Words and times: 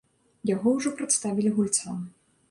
Яго 0.49 0.71
ўжо 0.77 0.91
прадставілі 1.01 1.51
гульцам. 1.57 2.01